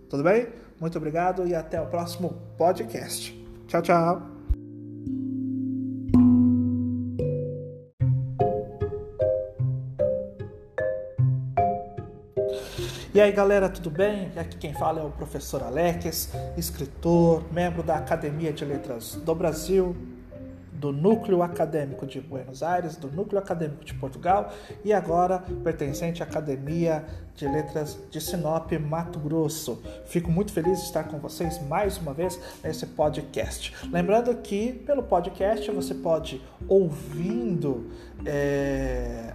Tudo 0.09 0.23
bem? 0.23 0.49
Muito 0.81 0.97
obrigado 0.97 1.47
e 1.47 1.55
até 1.55 1.79
o 1.81 1.87
próximo 1.87 2.37
podcast. 2.57 3.37
Tchau, 3.67 3.83
tchau. 3.83 4.39
E 13.19 13.21
aí 13.21 13.33
galera, 13.33 13.69
tudo 13.69 13.91
bem? 13.91 14.31
Aqui 14.37 14.57
quem 14.59 14.73
fala 14.75 15.01
é 15.01 15.03
o 15.03 15.11
professor 15.11 15.61
Alex, 15.65 16.31
escritor, 16.57 17.43
membro 17.53 17.83
da 17.83 17.97
Academia 17.97 18.53
de 18.53 18.65
Letras 18.65 19.17
do 19.17 19.35
Brasil, 19.35 19.97
do 20.79 20.93
Núcleo 20.93 21.43
Acadêmico 21.43 22.07
de 22.07 22.21
Buenos 22.21 22.63
Aires, 22.63 22.97
do 22.97 23.11
Núcleo 23.11 23.39
Acadêmico 23.39 23.85
de 23.85 23.95
Portugal 23.95 24.51
e 24.85 24.93
agora 24.93 25.43
pertencente 25.63 26.23
à 26.23 26.27
Academia 26.27 27.05
de 27.35 27.47
Letras 27.47 27.99
de 28.11 28.21
Sinop, 28.21 28.73
Mato 28.73 29.19
Grosso. 29.19 29.83
Fico 30.07 30.31
muito 30.31 30.53
feliz 30.53 30.79
de 30.79 30.85
estar 30.87 31.05
com 31.05 31.19
vocês 31.19 31.61
mais 31.67 31.99
uma 31.99 32.13
vez 32.13 32.39
nesse 32.63 32.87
podcast. 32.87 33.75
Lembrando 33.91 34.35
que 34.37 34.73
pelo 34.73 35.03
podcast 35.03 35.71
você 35.71 35.95
pode 35.95 36.43
ouvindo 36.69 37.91
é, 38.25 39.33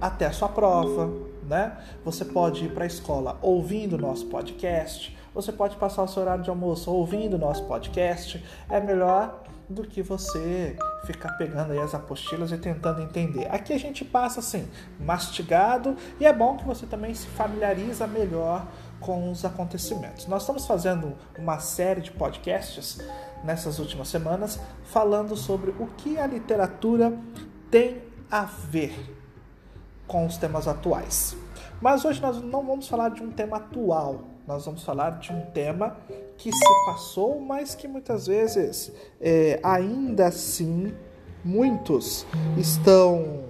até 0.00 0.26
a 0.26 0.32
sua 0.32 0.48
prova, 0.48 1.10
né? 1.48 1.76
Você 2.04 2.24
pode 2.24 2.64
ir 2.64 2.72
para 2.72 2.84
a 2.84 2.86
escola 2.86 3.38
ouvindo 3.42 3.94
o 3.94 3.98
nosso 3.98 4.26
podcast. 4.26 5.16
Você 5.34 5.50
pode 5.50 5.76
passar 5.76 6.02
o 6.02 6.08
seu 6.08 6.22
horário 6.22 6.44
de 6.44 6.50
almoço 6.50 6.90
ouvindo 6.90 7.34
o 7.34 7.38
nosso 7.38 7.64
podcast. 7.64 8.44
É 8.68 8.80
melhor 8.80 9.41
do 9.72 9.82
que 9.82 10.02
você 10.02 10.76
ficar 11.04 11.32
pegando 11.32 11.72
aí 11.72 11.78
as 11.78 11.94
apostilas 11.94 12.52
e 12.52 12.58
tentando 12.58 13.00
entender. 13.00 13.46
Aqui 13.50 13.72
a 13.72 13.78
gente 13.78 14.04
passa 14.04 14.40
assim, 14.40 14.68
mastigado, 15.00 15.96
e 16.20 16.26
é 16.26 16.32
bom 16.32 16.56
que 16.56 16.64
você 16.64 16.86
também 16.86 17.14
se 17.14 17.26
familiariza 17.26 18.06
melhor 18.06 18.66
com 19.00 19.30
os 19.30 19.44
acontecimentos. 19.44 20.26
Nós 20.26 20.42
estamos 20.42 20.66
fazendo 20.66 21.16
uma 21.38 21.58
série 21.58 22.00
de 22.00 22.12
podcasts 22.12 22.98
nessas 23.42 23.78
últimas 23.78 24.08
semanas 24.08 24.60
falando 24.84 25.36
sobre 25.36 25.70
o 25.70 25.86
que 25.96 26.18
a 26.18 26.26
literatura 26.26 27.12
tem 27.70 28.02
a 28.30 28.44
ver 28.44 28.94
com 30.06 30.26
os 30.26 30.36
temas 30.36 30.68
atuais. 30.68 31.36
Mas 31.80 32.04
hoje 32.04 32.22
nós 32.22 32.40
não 32.40 32.64
vamos 32.64 32.86
falar 32.86 33.08
de 33.08 33.22
um 33.22 33.30
tema 33.30 33.56
atual, 33.56 34.22
nós 34.46 34.64
vamos 34.64 34.82
falar 34.82 35.18
de 35.18 35.32
um 35.32 35.40
tema 35.52 35.96
que 36.36 36.52
se 36.52 36.84
passou, 36.84 37.40
mas 37.40 37.74
que 37.74 37.86
muitas 37.86 38.26
vezes 38.26 38.92
é, 39.20 39.60
ainda 39.62 40.26
assim 40.26 40.92
muitos 41.44 42.26
estão 42.56 43.44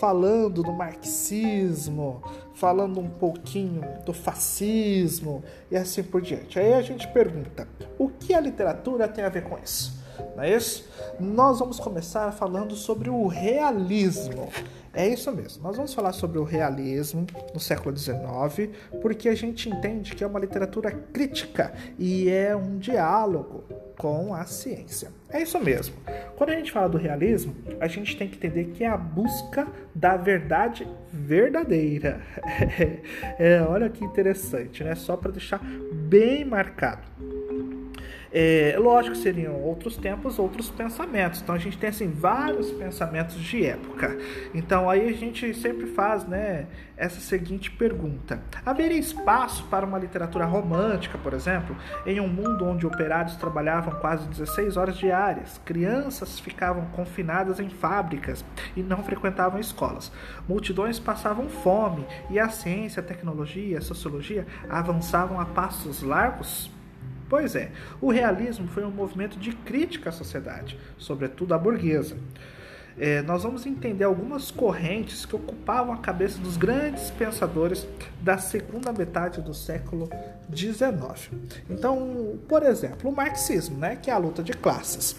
falando 0.00 0.62
do 0.62 0.72
marxismo, 0.72 2.22
falando 2.54 3.00
um 3.00 3.08
pouquinho 3.08 3.82
do 4.04 4.12
fascismo 4.12 5.42
e 5.70 5.76
assim 5.76 6.02
por 6.02 6.20
diante. 6.20 6.58
Aí 6.58 6.74
a 6.74 6.82
gente 6.82 7.06
pergunta: 7.08 7.68
o 7.98 8.08
que 8.08 8.34
a 8.34 8.40
literatura 8.40 9.06
tem 9.08 9.24
a 9.24 9.28
ver 9.28 9.44
com 9.44 9.58
isso? 9.58 10.02
Não 10.36 10.42
é 10.42 10.54
isso? 10.54 10.88
Nós 11.18 11.58
vamos 11.58 11.78
começar 11.80 12.32
falando 12.32 12.74
sobre 12.74 13.10
o 13.10 13.26
realismo. 13.26 14.48
É 14.94 15.08
isso 15.08 15.30
mesmo. 15.32 15.62
Nós 15.62 15.76
vamos 15.76 15.92
falar 15.92 16.12
sobre 16.12 16.38
o 16.38 16.44
realismo 16.44 17.26
no 17.52 17.58
século 17.58 17.96
XIX, 17.96 18.70
porque 19.02 19.28
a 19.28 19.34
gente 19.34 19.68
entende 19.68 20.14
que 20.14 20.22
é 20.22 20.26
uma 20.26 20.38
literatura 20.38 20.90
crítica 20.90 21.74
e 21.98 22.28
é 22.28 22.54
um 22.54 22.78
diálogo 22.78 23.64
com 23.98 24.34
a 24.34 24.44
ciência. 24.44 25.10
É 25.28 25.42
isso 25.42 25.58
mesmo. 25.58 25.96
Quando 26.36 26.50
a 26.50 26.56
gente 26.56 26.70
fala 26.70 26.88
do 26.88 26.98
realismo, 26.98 27.54
a 27.80 27.88
gente 27.88 28.16
tem 28.16 28.28
que 28.28 28.36
entender 28.36 28.66
que 28.66 28.84
é 28.84 28.88
a 28.88 28.96
busca 28.96 29.66
da 29.94 30.16
verdade 30.16 30.86
verdadeira. 31.12 32.20
É, 33.38 33.60
olha 33.62 33.88
que 33.88 34.04
interessante, 34.04 34.84
né? 34.84 34.94
Só 34.94 35.16
para 35.16 35.32
deixar 35.32 35.60
bem 35.92 36.44
marcado. 36.44 37.02
É, 38.36 38.74
lógico, 38.80 39.14
seriam 39.14 39.54
outros 39.62 39.96
tempos, 39.96 40.40
outros 40.40 40.68
pensamentos. 40.68 41.40
Então 41.40 41.54
a 41.54 41.58
gente 41.58 41.78
tem 41.78 41.90
assim 41.90 42.10
vários 42.10 42.72
pensamentos 42.72 43.36
de 43.36 43.64
época. 43.64 44.18
Então 44.52 44.90
aí 44.90 45.08
a 45.08 45.12
gente 45.12 45.54
sempre 45.54 45.86
faz, 45.86 46.26
né, 46.26 46.66
essa 46.96 47.20
seguinte 47.20 47.70
pergunta: 47.70 48.42
haveria 48.66 48.98
espaço 48.98 49.62
para 49.66 49.86
uma 49.86 50.00
literatura 50.00 50.44
romântica, 50.46 51.16
por 51.16 51.32
exemplo, 51.32 51.76
em 52.04 52.18
um 52.18 52.26
mundo 52.26 52.64
onde 52.64 52.84
operários 52.84 53.36
trabalhavam 53.36 54.00
quase 54.00 54.26
16 54.26 54.76
horas 54.76 54.96
diárias, 54.96 55.60
crianças 55.64 56.40
ficavam 56.40 56.86
confinadas 56.86 57.60
em 57.60 57.68
fábricas 57.70 58.44
e 58.74 58.82
não 58.82 59.04
frequentavam 59.04 59.60
escolas, 59.60 60.10
multidões 60.48 60.98
passavam 60.98 61.48
fome 61.48 62.04
e 62.28 62.40
a 62.40 62.48
ciência, 62.48 63.00
a 63.00 63.06
tecnologia, 63.06 63.78
a 63.78 63.80
sociologia 63.80 64.44
avançavam 64.68 65.38
a 65.38 65.44
passos 65.44 66.02
largos? 66.02 66.73
Pois 67.34 67.56
é, 67.56 67.72
o 68.00 68.12
realismo 68.12 68.68
foi 68.68 68.84
um 68.84 68.92
movimento 68.92 69.40
de 69.40 69.50
crítica 69.50 70.10
à 70.10 70.12
sociedade, 70.12 70.78
sobretudo 70.96 71.52
à 71.52 71.58
burguesa. 71.58 72.16
é, 72.96 73.22
nós 73.22 73.42
vamos 73.42 73.66
entender 73.66 74.04
algumas 74.04 74.52
correntes 74.52 75.26
que 75.26 75.34
ocupavam 75.34 75.92
a 75.92 75.96
cabeça 75.96 76.38
dos 76.38 76.56
grandes 76.56 77.10
pensadores 77.10 77.88
da 78.20 78.38
segunda 78.38 78.92
metade 78.92 79.42
do 79.42 79.52
século 79.52 80.08
XIX. 80.54 81.32
Então, 81.68 82.38
por 82.48 82.62
exemplo, 82.62 83.10
o 83.10 83.12
marxismo, 83.12 83.78
né, 83.78 83.96
que 83.96 84.12
é 84.12 84.14
a 84.14 84.18
luta 84.18 84.40
de 84.40 84.52
classes. 84.52 85.16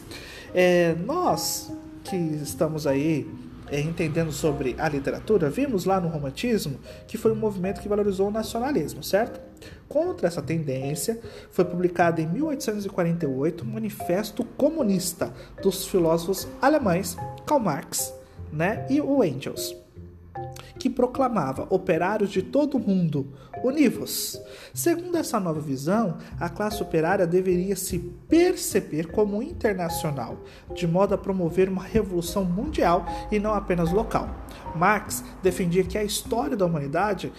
É, 0.54 0.96
nós 1.06 1.70
que 2.06 2.16
estamos 2.16 2.88
aí 2.88 3.30
é, 3.70 3.82
entendendo 3.82 4.32
sobre 4.32 4.74
a 4.78 4.88
literatura, 4.88 5.50
vimos 5.50 5.84
lá 5.84 6.00
no 6.00 6.08
romantismo 6.08 6.80
que 7.10 7.18
foi 7.18 7.34
um 7.34 7.36
movimento 7.36 7.82
que 7.82 7.90
valorizou 7.90 8.30
o 8.30 8.32
nacionalismo, 8.32 9.04
certo? 9.04 9.42
Contra 9.88 10.28
essa 10.28 10.42
tendência, 10.42 11.20
foi 11.52 11.66
publicado 11.66 12.22
em 12.22 12.28
1848 12.28 13.64
o 13.64 13.68
Manifesto 13.68 14.44
Comunista 14.44 15.34
dos 15.62 15.88
filósofos 15.88 16.48
alemães 16.62 17.16
Karl 17.46 17.60
Marx 17.60 18.14
né, 18.52 18.86
e 18.90 19.00
o 19.00 19.24
Engels 19.24 19.85
que 20.80 20.90
proclamava 20.90 21.68
operários 21.70 22.30
de 22.30 22.42
todo 22.42 22.76
o 22.76 22.80
mundo 22.80 23.28
univos. 23.64 24.40
Segundo 24.74 25.18
essa 25.18 25.40
nova 25.40 25.60
visão, 25.60 26.18
a 26.40 26.50
classe 26.50 26.82
operária 26.82 27.26
deveria 27.26 27.76
se 27.76 28.00
perceber 28.28 29.08
como 29.12 29.42
internacional, 29.42 30.38
de 30.74 30.88
modo 30.88 31.16
a 31.16 31.18
promover 31.18 31.70
uma 31.70 31.84
revolução 31.84 32.44
mundial 32.44 33.06
e 33.32 33.40
não 33.40 33.54
apenas 33.54 33.92
local. 33.92 34.30
Marx 34.76 35.24
defendia 35.42 35.84
que 35.84 35.98
a 35.98 36.04
história 36.04 36.58
da 36.58 36.66
humanidade 36.66 37.32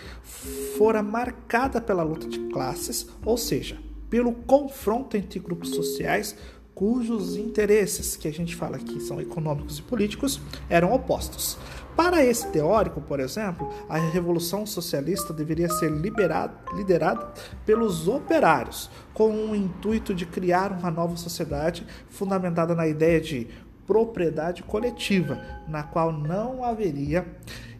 fora 0.76 1.02
marcada 1.02 1.80
pela 1.80 2.02
luta 2.02 2.26
de 2.26 2.38
classes, 2.48 3.06
ou 3.24 3.36
seja, 3.36 3.78
pelo 4.08 4.32
confronto 4.32 5.16
entre 5.16 5.38
grupos 5.38 5.70
sociais 5.70 6.36
cujos 6.74 7.36
interesses, 7.36 8.16
que 8.16 8.28
a 8.28 8.32
gente 8.32 8.54
fala 8.54 8.78
que 8.78 9.00
são 9.00 9.18
econômicos 9.18 9.78
e 9.78 9.82
políticos, 9.82 10.38
eram 10.68 10.92
opostos. 10.92 11.56
Para 11.96 12.22
esse 12.22 12.46
teórico, 12.48 13.00
por 13.00 13.20
exemplo, 13.20 13.72
a 13.88 13.96
revolução 13.96 14.66
socialista 14.66 15.32
deveria 15.32 15.68
ser 15.70 15.90
liderada 15.90 17.32
pelos 17.64 18.06
operários, 18.06 18.90
com 19.14 19.30
o 19.30 19.56
intuito 19.56 20.14
de 20.14 20.26
criar 20.26 20.72
uma 20.72 20.90
nova 20.90 21.16
sociedade 21.16 21.86
fundamentada 22.10 22.74
na 22.74 22.86
ideia 22.86 23.18
de 23.18 23.48
propriedade 23.86 24.62
coletiva, 24.62 25.40
na 25.66 25.82
qual 25.82 26.12
não 26.12 26.62
haveria 26.62 27.26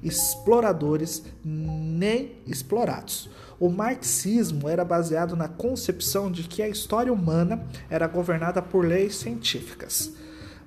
exploradores 0.02 1.23
nem 1.44 2.37
explorados. 2.46 3.28
O 3.61 3.68
marxismo 3.68 4.68
era 4.68 4.85
baseado 4.85 5.37
na 5.37 5.49
concepção 5.49 6.30
de 6.30 6.44
que 6.44 6.62
a 6.62 6.68
história 6.68 7.12
humana 7.12 7.66
era 7.90 8.06
governada 8.06 8.62
por 8.62 8.87
leis 8.87 9.16
científicas. 9.16 10.14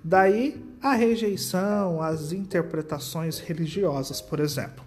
Daí 0.04 0.69
a 0.82 0.94
rejeição 0.94 2.02
às 2.02 2.32
interpretações 2.32 3.40
religiosas, 3.40 4.22
por 4.22 4.40
exemplo. 4.40 4.84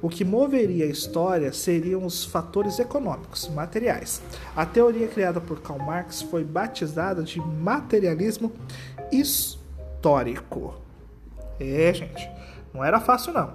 O 0.00 0.08
que 0.08 0.24
moveria 0.24 0.84
a 0.84 0.88
história 0.88 1.52
seriam 1.52 2.04
os 2.04 2.24
fatores 2.24 2.78
econômicos, 2.78 3.48
materiais. 3.48 4.20
A 4.54 4.64
teoria 4.64 5.08
criada 5.08 5.40
por 5.40 5.60
Karl 5.60 5.78
Marx 5.78 6.22
foi 6.22 6.44
batizada 6.44 7.22
de 7.22 7.40
materialismo 7.40 8.52
histórico. 9.10 10.74
É, 11.58 11.92
gente, 11.92 12.28
não 12.72 12.84
era 12.84 13.00
fácil 13.00 13.32
não. 13.32 13.54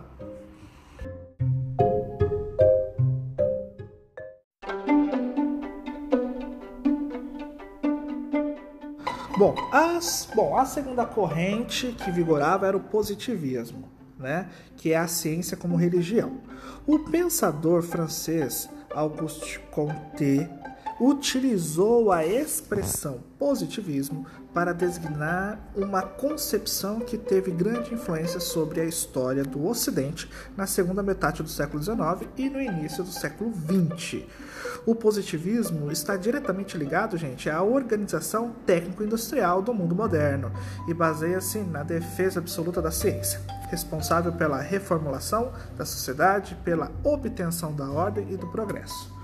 Bom, 9.39 9.55
as, 9.71 10.27
bom, 10.35 10.57
a 10.57 10.65
segunda 10.65 11.05
corrente 11.05 11.95
que 12.03 12.11
vigorava 12.11 12.67
era 12.67 12.75
o 12.75 12.81
positivismo, 12.81 13.87
né? 14.17 14.49
que 14.75 14.91
é 14.91 14.97
a 14.97 15.07
ciência 15.07 15.55
como 15.55 15.77
religião. 15.77 16.41
O 16.85 16.99
pensador 16.99 17.81
francês 17.81 18.69
Auguste 18.93 19.57
Comte 19.71 20.45
utilizou 20.99 22.11
a 22.11 22.25
expressão 22.25 23.23
positivismo 23.37 24.25
para 24.53 24.73
designar 24.73 25.59
uma 25.75 26.01
concepção 26.01 26.99
que 26.99 27.17
teve 27.17 27.51
grande 27.51 27.93
influência 27.93 28.39
sobre 28.39 28.81
a 28.81 28.85
história 28.85 29.43
do 29.43 29.65
Ocidente 29.65 30.29
na 30.57 30.67
segunda 30.67 31.01
metade 31.01 31.41
do 31.41 31.47
século 31.49 31.81
XIX 31.81 32.29
e 32.35 32.49
no 32.49 32.59
início 32.59 33.03
do 33.03 33.11
século 33.11 33.53
XX. 33.53 34.25
O 34.85 34.93
positivismo 34.93 35.91
está 35.91 36.17
diretamente 36.17 36.77
ligado, 36.77 37.17
gente, 37.17 37.49
à 37.49 37.61
organização 37.61 38.53
técnico-industrial 38.65 39.61
do 39.61 39.73
mundo 39.73 39.95
moderno 39.95 40.51
e 40.87 40.93
baseia-se 40.93 41.59
na 41.59 41.83
defesa 41.83 42.39
absoluta 42.39 42.81
da 42.81 42.91
ciência, 42.91 43.39
responsável 43.69 44.33
pela 44.33 44.59
reformulação 44.59 45.53
da 45.77 45.85
sociedade, 45.85 46.57
pela 46.63 46.91
obtenção 47.03 47.73
da 47.73 47.89
ordem 47.89 48.27
e 48.31 48.35
do 48.35 48.47
progresso. 48.47 49.18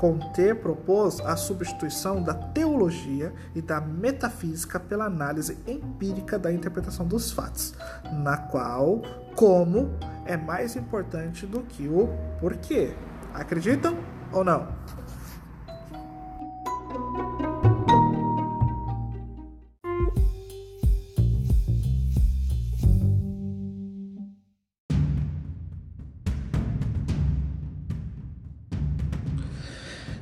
Comte 0.00 0.54
propôs 0.54 1.20
a 1.20 1.36
substituição 1.36 2.22
da 2.22 2.32
teologia 2.32 3.34
e 3.54 3.60
da 3.60 3.82
metafísica 3.82 4.80
pela 4.80 5.04
análise 5.04 5.58
empírica 5.66 6.38
da 6.38 6.50
interpretação 6.50 7.06
dos 7.06 7.30
fatos, 7.30 7.74
na 8.10 8.38
qual 8.38 9.02
como 9.36 9.90
é 10.24 10.38
mais 10.38 10.74
importante 10.74 11.44
do 11.44 11.60
que 11.60 11.86
o 11.86 12.08
porquê. 12.40 12.94
Acreditam 13.34 13.94
ou 14.32 14.42
não? 14.42 14.68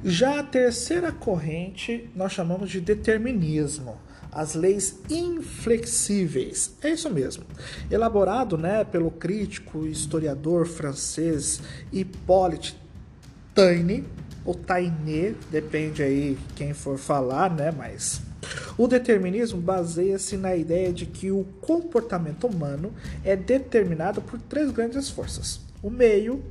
Já 0.08 0.40
a 0.40 0.42
terceira 0.42 1.12
corrente 1.12 2.08
nós 2.16 2.32
chamamos 2.32 2.70
de 2.70 2.80
determinismo, 2.80 3.98
as 4.32 4.54
leis 4.54 5.00
inflexíveis. 5.10 6.74
É 6.82 6.88
isso 6.88 7.10
mesmo. 7.10 7.44
Elaborado 7.90 8.56
né, 8.56 8.84
pelo 8.84 9.10
crítico 9.10 9.86
e 9.86 9.92
historiador 9.92 10.66
francês 10.66 11.60
Hippolyte 11.92 12.74
Taine, 13.54 14.02
ou 14.46 14.54
Taine, 14.54 15.36
depende 15.50 16.02
aí 16.02 16.38
quem 16.56 16.72
for 16.72 16.96
falar, 16.96 17.54
né, 17.54 17.70
mas 17.70 18.22
o 18.78 18.88
determinismo 18.88 19.60
baseia-se 19.60 20.38
na 20.38 20.56
ideia 20.56 20.90
de 20.90 21.04
que 21.04 21.30
o 21.30 21.44
comportamento 21.60 22.46
humano 22.46 22.94
é 23.22 23.36
determinado 23.36 24.22
por 24.22 24.40
três 24.40 24.70
grandes 24.70 25.10
forças: 25.10 25.60
o 25.82 25.90
meio, 25.90 26.42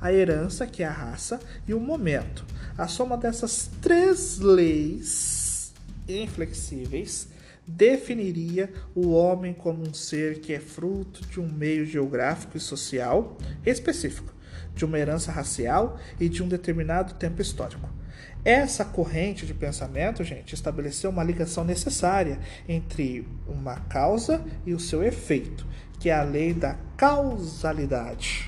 a 0.00 0.12
herança, 0.12 0.66
que 0.66 0.82
é 0.82 0.86
a 0.86 0.90
raça, 0.90 1.38
e 1.64 1.72
o 1.72 1.78
momento. 1.78 2.57
A 2.78 2.86
soma 2.86 3.16
dessas 3.16 3.68
três 3.82 4.38
leis 4.38 5.74
inflexíveis 6.08 7.26
definiria 7.66 8.72
o 8.94 9.10
homem 9.10 9.52
como 9.52 9.82
um 9.82 9.92
ser 9.92 10.38
que 10.38 10.52
é 10.52 10.60
fruto 10.60 11.26
de 11.26 11.40
um 11.40 11.48
meio 11.48 11.84
geográfico 11.84 12.56
e 12.56 12.60
social 12.60 13.36
específico, 13.66 14.32
de 14.76 14.84
uma 14.84 14.96
herança 14.96 15.32
racial 15.32 15.98
e 16.20 16.28
de 16.28 16.40
um 16.40 16.46
determinado 16.46 17.14
tempo 17.14 17.42
histórico. 17.42 17.90
Essa 18.44 18.84
corrente 18.84 19.44
de 19.44 19.54
pensamento, 19.54 20.22
gente, 20.22 20.54
estabeleceu 20.54 21.10
uma 21.10 21.24
ligação 21.24 21.64
necessária 21.64 22.38
entre 22.68 23.26
uma 23.48 23.80
causa 23.80 24.40
e 24.64 24.72
o 24.72 24.78
seu 24.78 25.02
efeito, 25.02 25.66
que 25.98 26.10
é 26.10 26.14
a 26.14 26.22
lei 26.22 26.54
da 26.54 26.76
causalidade. 26.96 28.47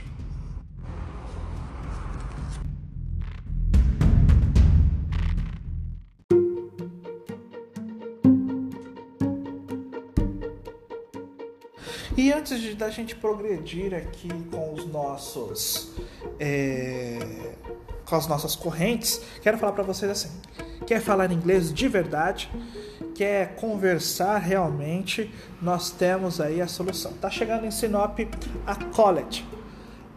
E 12.31 12.33
antes 12.33 12.61
de 12.61 12.77
da 12.77 12.89
gente 12.91 13.17
progredir 13.17 13.93
aqui 13.93 14.29
com 14.53 14.73
os 14.73 14.87
nossos 14.87 15.91
é, 16.39 17.19
com 18.05 18.15
as 18.15 18.29
nossas 18.29 18.55
correntes, 18.55 19.21
quero 19.43 19.59
falar 19.59 19.73
para 19.73 19.83
vocês 19.83 20.09
assim: 20.09 20.31
quer 20.87 21.01
falar 21.01 21.33
inglês 21.33 21.75
de 21.75 21.89
verdade, 21.89 22.49
quer 23.17 23.57
conversar 23.57 24.39
realmente, 24.39 25.29
nós 25.61 25.91
temos 25.91 26.41
aí 26.41 26.61
a 26.61 26.69
solução. 26.69 27.15
Tá 27.15 27.29
chegando 27.29 27.67
em 27.67 27.71
Sinop 27.73 28.21
a 28.65 28.77
College. 28.77 29.45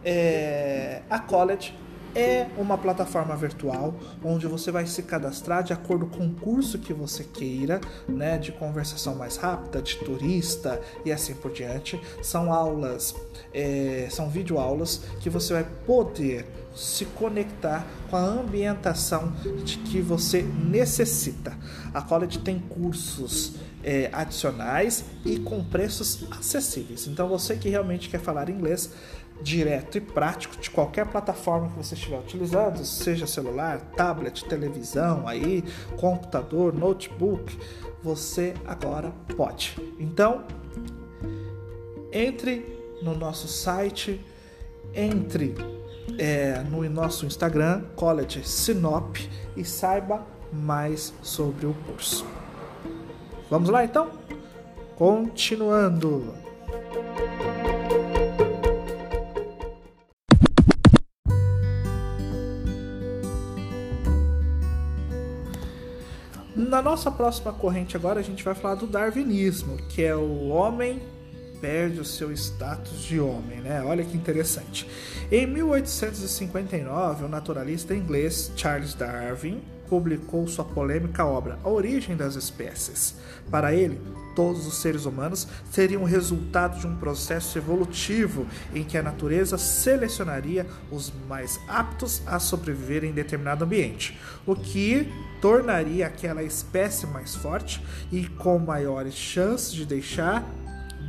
É, 0.04 1.02
a 1.10 1.18
College 1.18 1.76
é 2.14 2.46
uma 2.56 2.78
plataforma 2.78 3.34
virtual 3.36 3.94
onde 4.22 4.46
você 4.46 4.70
vai 4.70 4.86
se 4.86 5.02
cadastrar 5.02 5.62
de 5.62 5.72
acordo 5.72 6.06
com 6.06 6.26
o 6.26 6.34
curso 6.34 6.78
que 6.78 6.92
você 6.92 7.24
queira, 7.24 7.80
né, 8.08 8.38
de 8.38 8.52
conversação 8.52 9.14
mais 9.14 9.36
rápida, 9.36 9.82
de 9.82 9.96
turista 9.96 10.80
e 11.04 11.12
assim 11.12 11.34
por 11.34 11.52
diante. 11.52 12.00
São 12.22 12.52
aulas, 12.52 13.14
é, 13.52 14.06
são 14.10 14.28
videoaulas 14.30 15.02
que 15.20 15.28
você 15.28 15.54
vai 15.54 15.64
poder 15.86 16.46
se 16.74 17.04
conectar 17.04 17.86
com 18.10 18.16
a 18.16 18.20
ambientação 18.20 19.32
de 19.64 19.78
que 19.78 20.00
você 20.00 20.42
necessita. 20.42 21.56
A 21.92 22.02
College 22.02 22.38
tem 22.40 22.58
cursos 22.58 23.54
é, 23.82 24.08
adicionais 24.12 25.04
e 25.24 25.38
com 25.38 25.62
preços 25.62 26.26
acessíveis. 26.30 27.06
Então 27.06 27.28
você 27.28 27.56
que 27.56 27.68
realmente 27.68 28.08
quer 28.08 28.20
falar 28.20 28.48
inglês 28.48 28.90
direto 29.42 29.98
e 29.98 30.00
prático 30.00 30.56
de 30.56 30.70
qualquer 30.70 31.06
plataforma 31.06 31.68
que 31.68 31.76
você 31.76 31.94
estiver 31.94 32.18
utilizando, 32.18 32.84
seja 32.84 33.26
celular, 33.26 33.80
tablet, 33.96 34.44
televisão, 34.44 35.26
aí, 35.26 35.64
computador, 35.96 36.72
notebook, 36.72 37.58
você 38.02 38.54
agora 38.64 39.12
pode. 39.36 39.76
Então, 39.98 40.44
entre 42.12 42.64
no 43.02 43.16
nosso 43.16 43.48
site, 43.48 44.20
entre 44.94 45.54
é, 46.18 46.62
no 46.70 46.88
nosso 46.88 47.26
Instagram, 47.26 47.82
College 47.96 48.44
Sinop, 48.44 49.16
e 49.56 49.64
saiba 49.64 50.26
mais 50.52 51.12
sobre 51.22 51.66
o 51.66 51.74
curso. 51.86 52.24
Vamos 53.50 53.68
lá 53.68 53.84
então? 53.84 54.10
Continuando. 54.96 56.43
Nossa 66.84 67.10
próxima 67.10 67.50
corrente 67.50 67.96
agora 67.96 68.20
a 68.20 68.22
gente 68.22 68.44
vai 68.44 68.54
falar 68.54 68.74
do 68.74 68.86
darwinismo, 68.86 69.78
que 69.88 70.02
é 70.02 70.14
o 70.14 70.48
homem 70.48 71.00
perde 71.58 71.98
o 71.98 72.04
seu 72.04 72.30
status 72.30 73.02
de 73.04 73.18
homem, 73.18 73.62
né? 73.62 73.82
Olha 73.82 74.04
que 74.04 74.14
interessante. 74.14 74.86
Em 75.32 75.46
1859, 75.46 77.24
o 77.24 77.28
naturalista 77.28 77.94
inglês 77.94 78.52
Charles 78.54 78.92
Darwin 78.92 79.62
publicou 79.88 80.46
sua 80.46 80.64
polêmica 80.64 81.24
obra 81.24 81.58
A 81.64 81.68
Origem 81.70 82.16
das 82.16 82.34
Espécies. 82.34 83.14
Para 83.50 83.72
ele, 83.72 83.98
todos 84.34 84.66
os 84.66 84.78
seres 84.78 85.04
humanos 85.04 85.46
seriam 85.70 86.02
o 86.02 86.06
resultado 86.06 86.78
de 86.78 86.86
um 86.86 86.96
processo 86.96 87.58
evolutivo 87.58 88.46
em 88.74 88.84
que 88.84 88.98
a 88.98 89.02
natureza 89.02 89.58
selecionaria 89.58 90.66
os 90.90 91.12
mais 91.28 91.60
aptos 91.68 92.22
a 92.26 92.38
sobreviver 92.38 93.04
em 93.04 93.12
determinado 93.12 93.64
ambiente, 93.64 94.18
o 94.46 94.54
que 94.54 95.12
tornaria 95.40 96.06
aquela 96.06 96.42
espécie 96.42 97.06
mais 97.06 97.34
forte 97.34 97.82
e 98.10 98.26
com 98.26 98.58
maiores 98.58 99.14
chances 99.14 99.72
de 99.72 99.86
deixar 99.86 100.44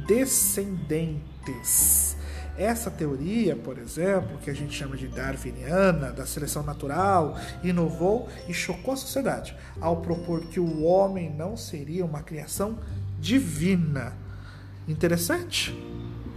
descendentes. 0.07 2.15
Essa 2.57 2.89
teoria, 2.89 3.53
por 3.53 3.77
exemplo, 3.77 4.37
que 4.37 4.49
a 4.49 4.53
gente 4.53 4.73
chama 4.73 4.95
de 4.95 5.09
darwiniana, 5.09 6.11
da 6.11 6.25
seleção 6.25 6.63
natural, 6.63 7.37
inovou 7.61 8.29
e 8.47 8.53
chocou 8.53 8.93
a 8.93 8.97
sociedade 8.97 9.55
ao 9.81 9.97
propor 9.97 10.45
que 10.45 10.59
o 10.59 10.83
homem 10.83 11.29
não 11.29 11.57
seria 11.57 12.05
uma 12.05 12.21
criação 12.21 12.79
divina. 13.25 14.13
Interessante? 14.87 15.75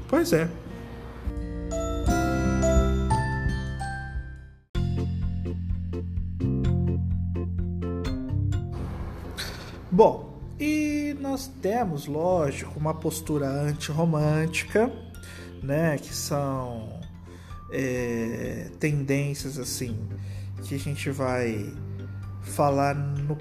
Pois 0.08 0.32
é. 0.32 0.48
Bom, 9.90 10.40
e 10.58 11.14
nós 11.20 11.46
temos, 11.60 12.06
lógico, 12.06 12.78
uma 12.78 12.94
postura 12.94 13.46
antirromântica, 13.46 14.90
né, 15.62 15.98
que 15.98 16.14
são 16.14 17.00
é, 17.70 18.70
tendências 18.80 19.58
assim 19.58 20.08
que 20.64 20.74
a 20.74 20.78
gente 20.78 21.10
vai 21.10 21.70
falar 22.42 22.94
no 22.94 23.36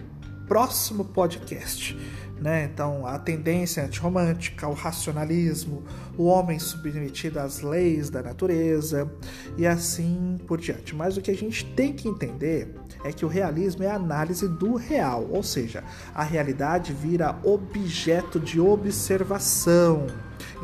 próximo 0.47 1.05
podcast. 1.05 1.97
Né? 2.39 2.69
Então, 2.71 3.05
a 3.05 3.17
tendência 3.17 3.83
antirromântica, 3.83 4.67
o 4.67 4.73
racionalismo, 4.73 5.83
o 6.15 6.25
homem 6.25 6.59
submetido 6.59 7.39
às 7.39 7.61
leis 7.61 8.09
da 8.09 8.21
natureza 8.21 9.11
e 9.57 9.65
assim 9.65 10.37
por 10.47 10.59
diante. 10.59 10.95
Mas 10.95 11.17
o 11.17 11.21
que 11.21 11.31
a 11.31 11.35
gente 11.35 11.65
tem 11.65 11.93
que 11.93 12.07
entender 12.07 12.75
é 13.03 13.11
que 13.11 13.25
o 13.25 13.27
realismo 13.27 13.83
é 13.83 13.89
a 13.89 13.95
análise 13.95 14.47
do 14.47 14.75
real, 14.75 15.27
ou 15.29 15.41
seja, 15.41 15.83
a 16.13 16.23
realidade 16.23 16.93
vira 16.93 17.39
objeto 17.43 18.39
de 18.39 18.59
observação. 18.59 20.07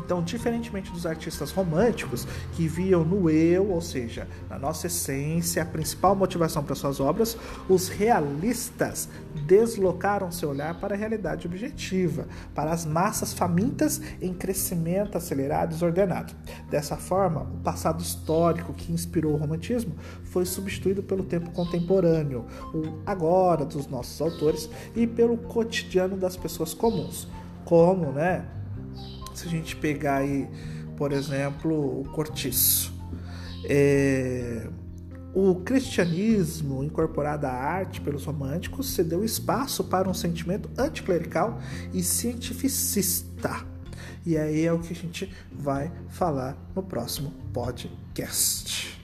Então, 0.04 0.22
diferentemente 0.22 0.90
dos 0.90 1.06
artistas 1.06 1.50
românticos 1.50 2.26
que 2.52 2.68
viam 2.68 3.04
no 3.04 3.30
eu, 3.30 3.70
ou 3.70 3.80
seja, 3.80 4.28
na 4.50 4.58
nossa 4.58 4.86
essência, 4.86 5.62
a 5.62 5.66
principal 5.66 6.14
motivação 6.14 6.62
para 6.62 6.74
suas 6.74 7.00
obras, 7.00 7.36
os 7.68 7.88
realistas 7.88 9.08
deslocaram 9.46 10.30
seu 10.30 10.50
olhar 10.50 10.78
para 10.78 10.94
a 10.94 10.98
realidade 10.98 11.46
objetiva, 11.46 12.26
para 12.54 12.70
as 12.70 12.84
massas 12.84 13.32
famintas 13.32 14.00
em 14.20 14.34
crescimento 14.34 15.16
acelerado 15.16 15.70
e 15.70 15.74
desordenado. 15.74 16.34
Dessa 16.70 16.96
forma, 16.96 17.42
o 17.42 17.58
passado 17.62 18.02
histórico 18.02 18.74
que 18.74 18.92
inspirou 18.92 19.32
o 19.32 19.36
romantismo 19.36 19.94
foi 20.24 20.44
substituído 20.44 21.02
pelo 21.02 21.24
tempo 21.24 21.50
contemporâneo, 21.50 22.44
o 22.74 22.98
agora 23.06 23.64
dos 23.64 23.86
nossos 23.86 24.20
autores 24.20 24.68
e 24.94 25.06
pelo 25.06 25.36
cotidiano 25.36 26.16
das 26.16 26.36
pessoas 26.36 26.74
comuns, 26.74 27.28
como, 27.64 28.12
né, 28.12 28.44
se 29.38 29.46
a 29.46 29.50
gente 29.50 29.76
pegar 29.76 30.16
aí, 30.16 30.48
por 30.96 31.12
exemplo, 31.12 32.00
o 32.00 32.04
cortiço. 32.10 32.92
É, 33.66 34.68
o 35.34 35.56
cristianismo 35.56 36.84
incorporado 36.84 37.46
à 37.46 37.50
arte 37.50 38.00
pelos 38.00 38.24
românticos 38.24 38.94
cedeu 38.94 39.24
espaço 39.24 39.82
para 39.84 40.08
um 40.08 40.14
sentimento 40.14 40.70
anticlerical 40.78 41.58
e 41.92 42.02
cientificista. 42.02 43.66
E 44.24 44.38
aí 44.38 44.64
é 44.64 44.72
o 44.72 44.78
que 44.78 44.92
a 44.92 44.96
gente 44.96 45.30
vai 45.52 45.92
falar 46.08 46.56
no 46.74 46.82
próximo 46.82 47.32
podcast. 47.52 48.98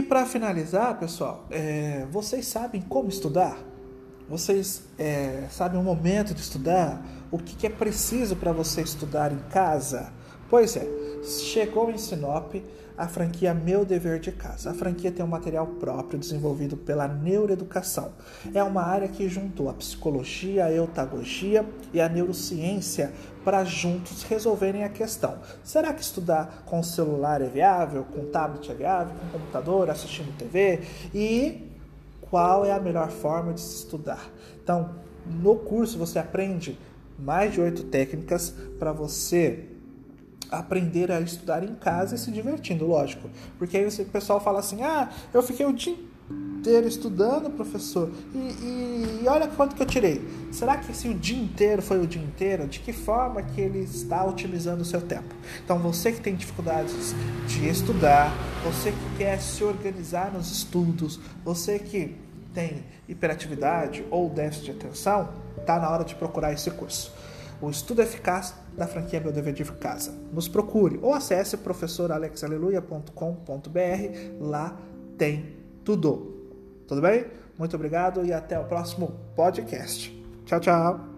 E 0.00 0.02
para 0.02 0.24
finalizar, 0.24 0.98
pessoal, 0.98 1.44
é, 1.50 2.06
vocês 2.10 2.46
sabem 2.46 2.80
como 2.80 3.10
estudar? 3.10 3.58
Vocês 4.30 4.84
é, 4.98 5.46
sabem 5.50 5.78
o 5.78 5.82
momento 5.82 6.32
de 6.32 6.40
estudar? 6.40 7.04
O 7.30 7.36
que, 7.36 7.54
que 7.54 7.66
é 7.66 7.70
preciso 7.70 8.34
para 8.34 8.50
você 8.50 8.80
estudar 8.80 9.30
em 9.30 9.38
casa? 9.50 10.10
Pois 10.50 10.76
é, 10.76 10.84
chegou 11.22 11.92
em 11.92 11.96
Sinop 11.96 12.56
a 12.98 13.06
franquia 13.06 13.54
Meu 13.54 13.84
Dever 13.84 14.18
de 14.18 14.32
Casa. 14.32 14.72
A 14.72 14.74
franquia 14.74 15.12
tem 15.12 15.24
um 15.24 15.28
material 15.28 15.64
próprio 15.64 16.18
desenvolvido 16.18 16.76
pela 16.76 17.06
neuroeducação. 17.06 18.10
É 18.52 18.60
uma 18.60 18.82
área 18.82 19.06
que 19.06 19.28
juntou 19.28 19.70
a 19.70 19.72
psicologia, 19.72 20.64
a 20.64 20.72
eutagogia 20.72 21.64
e 21.94 22.00
a 22.00 22.08
neurociência 22.08 23.12
para 23.44 23.62
juntos 23.62 24.24
resolverem 24.24 24.82
a 24.82 24.88
questão. 24.88 25.38
Será 25.62 25.92
que 25.94 26.02
estudar 26.02 26.64
com 26.66 26.82
celular 26.82 27.40
é 27.40 27.46
viável, 27.46 28.04
com 28.12 28.24
tablet 28.24 28.72
é 28.72 28.74
viável, 28.74 29.14
com 29.20 29.38
computador, 29.38 29.88
assistindo 29.88 30.36
TV? 30.36 30.80
E 31.14 31.70
qual 32.22 32.64
é 32.64 32.72
a 32.72 32.80
melhor 32.80 33.08
forma 33.08 33.54
de 33.54 33.60
se 33.60 33.76
estudar? 33.76 34.28
Então, 34.60 34.96
no 35.24 35.54
curso 35.54 35.96
você 35.96 36.18
aprende 36.18 36.76
mais 37.16 37.52
de 37.52 37.60
oito 37.60 37.84
técnicas 37.84 38.52
para 38.80 38.90
você 38.90 39.78
aprender 40.50 41.10
a 41.10 41.20
estudar 41.20 41.62
em 41.62 41.74
casa 41.74 42.14
e 42.14 42.18
se 42.18 42.30
divertindo, 42.30 42.86
lógico. 42.86 43.30
Porque 43.58 43.76
aí 43.76 43.86
o 43.86 44.04
pessoal 44.06 44.40
fala 44.40 44.60
assim: 44.60 44.82
ah, 44.82 45.08
eu 45.32 45.42
fiquei 45.42 45.64
o 45.66 45.72
dia 45.72 45.96
inteiro 46.30 46.86
estudando, 46.86 47.50
professor, 47.50 48.10
e, 48.34 48.38
e, 48.38 49.20
e, 49.22 49.28
olha 49.28 49.48
quanto 49.48 49.74
que 49.74 49.82
eu 49.82 49.86
tirei. 49.86 50.22
Será 50.52 50.76
que 50.76 50.94
se 50.94 51.08
o 51.08 51.14
dia 51.14 51.40
inteiro 51.42 51.82
foi 51.82 52.00
o 52.00 52.06
dia 52.06 52.22
inteiro, 52.22 52.68
de 52.68 52.80
que 52.80 52.92
forma 52.92 53.42
que 53.42 53.60
ele 53.60 53.80
está 53.80 54.24
otimizando 54.24 54.82
o 54.82 54.84
seu 54.84 55.00
tempo? 55.00 55.34
Então, 55.64 55.78
você 55.78 56.12
que 56.12 56.20
tem 56.20 56.36
dificuldades 56.36 57.14
de 57.48 57.68
estudar, 57.68 58.32
você 58.62 58.92
que 58.92 59.18
quer 59.18 59.40
se 59.40 59.64
organizar 59.64 60.32
nos 60.32 60.52
estudos, 60.52 61.18
você 61.44 61.78
que 61.78 62.16
tem 62.52 62.84
hiperatividade 63.08 64.04
ou 64.10 64.28
déficit 64.28 64.66
de 64.66 64.70
atenção, 64.72 65.30
está 65.58 65.78
na 65.78 65.90
hora 65.90 66.04
de 66.04 66.14
procurar 66.14 66.52
esse 66.52 66.70
curso 66.70 67.12
o 67.60 67.68
estudo 67.68 68.00
eficaz 68.00 68.54
da 68.80 68.86
franquia 68.86 69.20
Meu 69.20 69.30
Dever 69.30 69.52
de 69.52 69.62
Casa. 69.64 70.14
Nos 70.32 70.48
procure 70.48 70.98
ou 71.02 71.12
acesse 71.12 71.58
professoralexaleluia.com.br, 71.58 74.40
lá 74.40 74.74
tem 75.18 75.54
tudo. 75.84 76.48
Tudo 76.88 77.02
bem? 77.02 77.26
Muito 77.58 77.76
obrigado 77.76 78.24
e 78.24 78.32
até 78.32 78.58
o 78.58 78.64
próximo 78.64 79.12
podcast. 79.36 80.18
Tchau, 80.46 80.60
tchau. 80.60 81.09